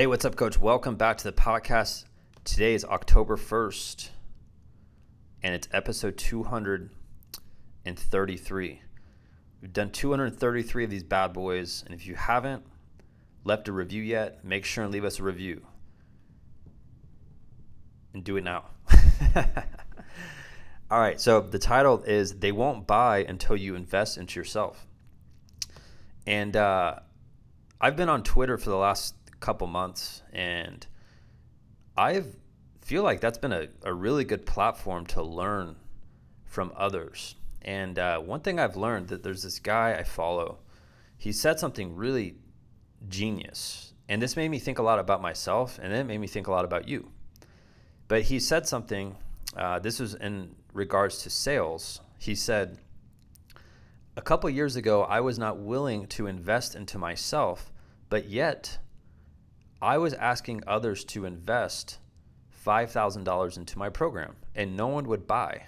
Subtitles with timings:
[0.00, 0.58] Hey, what's up, coach?
[0.58, 2.06] Welcome back to the podcast.
[2.42, 4.08] Today is October 1st,
[5.42, 8.82] and it's episode 233.
[9.60, 12.64] We've done 233 of these bad boys, and if you haven't
[13.44, 15.66] left a review yet, make sure and leave us a review.
[18.14, 18.70] And do it now.
[20.90, 24.86] All right, so the title is They Won't Buy Until You Invest into Yourself.
[26.26, 27.00] And uh,
[27.82, 30.86] I've been on Twitter for the last couple months, and
[31.96, 32.22] I
[32.80, 35.76] feel like that's been a, a really good platform to learn
[36.44, 37.36] from others.
[37.62, 40.58] And uh, one thing I've learned that there's this guy I follow.
[41.16, 42.36] He said something really
[43.08, 46.26] genius, and this made me think a lot about myself, and then it made me
[46.26, 47.10] think a lot about you.
[48.08, 49.16] But he said something.
[49.56, 52.00] Uh, this was in regards to sales.
[52.18, 52.78] He said,
[54.16, 57.72] "A couple years ago, I was not willing to invest into myself,
[58.08, 58.78] but yet."
[59.82, 61.98] I was asking others to invest
[62.66, 65.66] $5,000 into my program and no one would buy.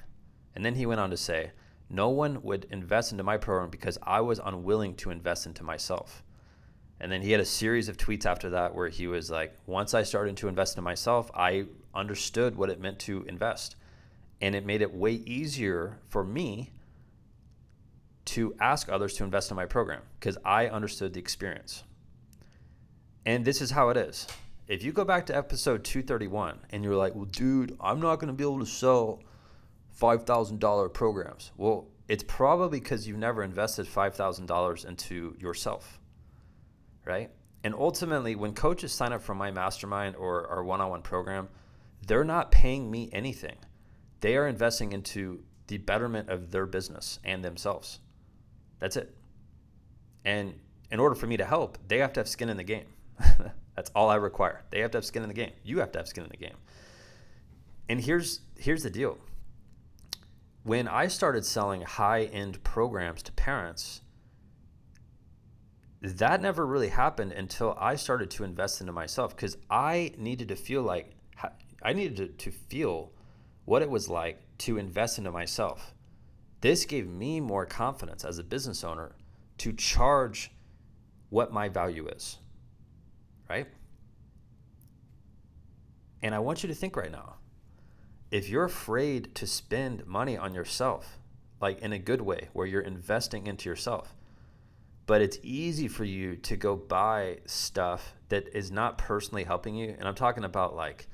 [0.55, 1.53] And then he went on to say,
[1.89, 6.23] no one would invest into my program because I was unwilling to invest into myself.
[7.01, 9.95] And then he had a series of tweets after that where he was like, once
[9.95, 13.77] I started to invest in myself, I understood what it meant to invest.
[14.41, 16.71] And it made it way easier for me
[18.27, 21.83] to ask others to invest in my program because I understood the experience.
[23.25, 24.27] And this is how it is.
[24.69, 28.29] If you go back to episode 231 and you're like, well, dude, I'm not going
[28.29, 29.23] to be able to sell
[30.01, 31.53] $5,000 programs.
[31.56, 36.01] Well, it's probably because you've never invested $5,000 into yourself,
[37.05, 37.31] right?
[37.64, 41.48] And ultimately, when coaches sign up for my mastermind or our one on one program,
[42.07, 43.57] they're not paying me anything.
[44.20, 48.01] They are investing into the betterment of their business and themselves.
[48.81, 49.14] That's it.
[50.25, 50.55] And
[50.91, 52.86] in order for me to help, they have to have skin in the game.
[53.77, 54.65] That's all I require.
[54.71, 55.53] They have to have skin in the game.
[55.65, 56.57] You have to have skin in the game.
[57.89, 59.19] And here's here's the deal.
[60.63, 64.03] When I started selling high-end programs to parents,
[66.01, 70.57] that never really happened until I started to invest into myself because I needed to
[70.57, 71.11] feel like
[71.83, 73.13] I needed to, to feel
[73.65, 75.95] what it was like to invest into myself.
[76.61, 79.17] This gave me more confidence as a business owner
[79.59, 80.53] to charge
[81.31, 82.39] what my value is
[83.52, 83.67] right?
[86.23, 87.35] And I want you to think right now
[88.30, 91.18] if you're afraid to spend money on yourself,
[91.61, 94.14] like in a good way, where you're investing into yourself,
[95.05, 99.95] but it's easy for you to go buy stuff that is not personally helping you.
[99.98, 101.07] And I'm talking about like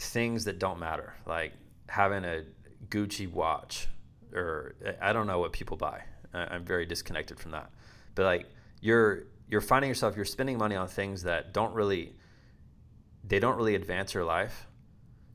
[0.00, 1.52] things that don't matter, like
[1.88, 2.42] having a
[2.88, 3.86] Gucci watch,
[4.34, 6.02] or I don't know what people buy.
[6.34, 7.70] I'm very disconnected from that.
[8.16, 8.46] But like
[8.80, 12.14] you're you're finding yourself you're spending money on things that don't really
[13.24, 14.66] they don't really advance your life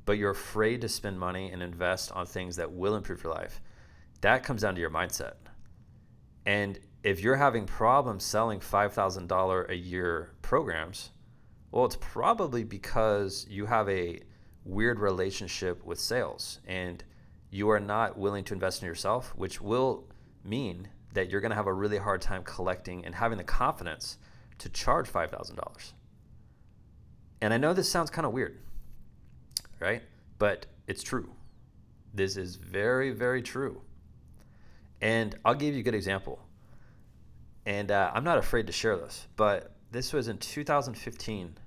[0.06, 3.59] but you're afraid to spend money and invest on things that will improve your life.
[4.22, 5.34] That comes down to your mindset.
[6.46, 11.12] And if you're having problems selling $5000 a year programs
[11.72, 14.22] well it's probably because you have a
[14.64, 17.03] weird relationship with sales and
[17.50, 20.08] you are not willing to invest in yourself which will
[20.44, 24.18] mean that you're going to have a really hard time collecting and having the confidence
[24.59, 25.94] to charge $5,000.
[27.42, 28.59] And I know this sounds kind of weird,
[29.80, 30.03] right?
[30.38, 31.31] But it's true.
[32.14, 33.81] This is very, very true.
[35.02, 36.40] And I'll give you a good example.
[37.66, 41.58] And uh, I'm not afraid to share this, but this was in 2015.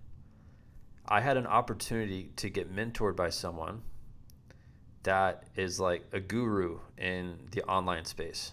[1.07, 3.83] I had an opportunity to get mentored by someone
[5.05, 8.53] that is like a guru in the online space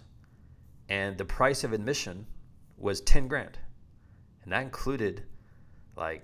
[0.90, 2.28] and the price of admission
[2.78, 3.58] was 10 grand.
[4.44, 5.24] And that included
[5.96, 6.24] like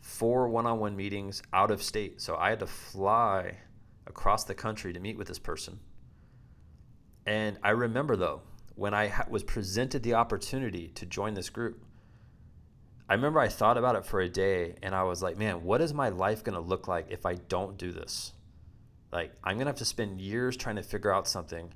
[0.00, 2.20] four one-on-one meetings out of state.
[2.20, 3.56] So i had to fly
[4.06, 5.80] across the country to meet with this person.
[7.26, 8.42] And i remember though
[8.74, 11.82] when i ha- was presented the opportunity to join this group
[13.08, 15.80] i remember i thought about it for a day and i was like man what
[15.80, 18.32] is my life going to look like if i don't do this?
[19.12, 21.72] Like i'm going to have to spend years trying to figure out something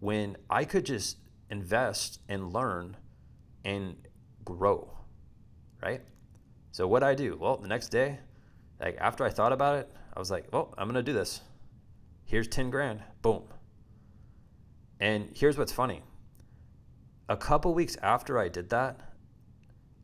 [0.00, 1.16] when i could just
[1.50, 2.96] invest and learn
[3.64, 3.96] and
[4.44, 4.90] grow,
[5.82, 6.02] right?
[6.72, 7.36] So what I do?
[7.40, 8.18] Well, the next day,
[8.80, 11.40] like after I thought about it, I was like, well, I'm gonna do this.
[12.24, 13.02] Here's 10 grand.
[13.22, 13.42] Boom.
[15.00, 16.02] And here's what's funny.
[17.28, 19.00] A couple weeks after I did that,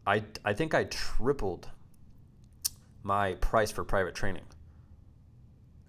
[0.07, 1.69] I, I think I tripled
[3.03, 4.45] my price for private training.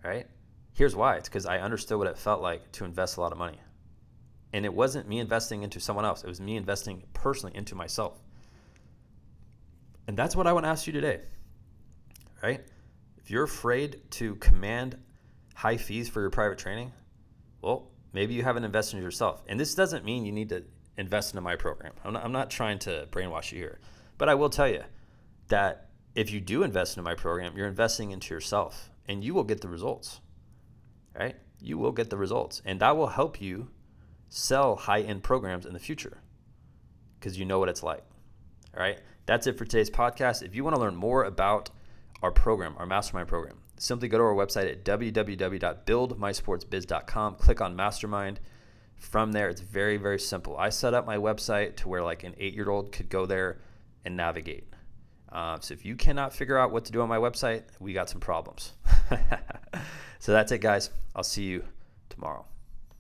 [0.03, 0.27] Right?
[0.73, 1.17] Here's why.
[1.17, 3.59] It's because I understood what it felt like to invest a lot of money.
[4.53, 8.21] And it wasn't me investing into someone else, it was me investing personally into myself.
[10.07, 11.21] And that's what I want to ask you today.
[12.43, 12.61] Right?
[13.17, 14.97] If you're afraid to command
[15.53, 16.91] high fees for your private training,
[17.61, 19.43] well, maybe you haven't invested in yourself.
[19.47, 20.63] And this doesn't mean you need to
[20.97, 21.93] invest into my program.
[22.03, 23.79] I'm not, I'm not trying to brainwash you here.
[24.17, 24.83] But I will tell you
[25.47, 29.43] that if you do invest into my program, you're investing into yourself and you will
[29.43, 30.19] get the results.
[31.17, 31.35] Right?
[31.59, 32.61] You will get the results.
[32.65, 33.69] And that will help you
[34.31, 36.21] sell high end programs in the future
[37.19, 38.03] because you know what it's like.
[38.75, 38.99] All right.
[39.25, 40.41] That's it for today's podcast.
[40.41, 41.69] If you want to learn more about
[42.23, 48.39] our program, our mastermind program, simply go to our website at www.buildmysportsbiz.com, click on mastermind.
[48.95, 50.55] From there, it's very, very simple.
[50.57, 53.59] I set up my website to where like an eight year old could go there
[54.05, 54.67] and navigate.
[55.31, 58.09] Uh, so if you cannot figure out what to do on my website, we got
[58.09, 58.73] some problems.
[60.19, 60.91] so that's it, guys.
[61.15, 61.63] I'll see you
[62.09, 62.45] tomorrow.